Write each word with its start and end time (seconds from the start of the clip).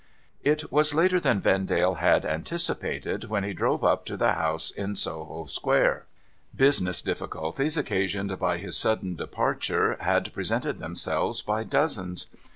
It 0.43 0.71
was 0.71 0.95
later 0.95 1.19
than 1.19 1.41
Vendale 1.41 1.93
had 1.97 2.25
anticipated 2.25 3.25
when 3.25 3.43
he 3.43 3.53
drove 3.53 3.83
up 3.83 4.03
to 4.07 4.17
the 4.17 4.31
house 4.31 4.71
in 4.71 4.95
Soho 4.95 5.45
Square. 5.45 6.07
Business 6.55 7.03
difificulties, 7.03 7.77
occasioned 7.77 8.39
by 8.39 8.57
his 8.57 8.75
sudden 8.75 9.15
departure, 9.15 9.97
had 9.99 10.33
presented 10.33 10.79
themselves 10.79 11.43
by 11.43 11.63
dozens. 11.63 12.25